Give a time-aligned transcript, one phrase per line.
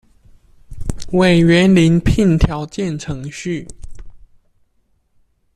[1.11, 3.67] 委員遴聘條件程序